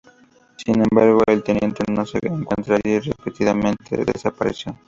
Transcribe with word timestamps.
Sin 0.57 0.81
embargo, 0.81 1.21
el 1.27 1.43
teniente 1.43 1.83
no 1.91 2.07
se 2.07 2.17
encuentra 2.23 2.75
allí, 2.77 2.97
repentinamente 3.01 4.03
desapareció. 4.03 4.75